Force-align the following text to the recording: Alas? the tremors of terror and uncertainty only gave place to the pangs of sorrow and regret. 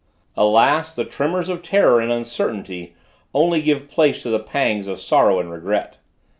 Alas? 0.35 0.95
the 0.95 1.05
tremors 1.05 1.47
of 1.47 1.61
terror 1.61 1.99
and 2.01 2.11
uncertainty 2.11 2.95
only 3.35 3.61
gave 3.61 3.87
place 3.87 4.23
to 4.23 4.31
the 4.31 4.39
pangs 4.39 4.87
of 4.87 4.99
sorrow 4.99 5.39
and 5.39 5.51
regret. 5.51 5.97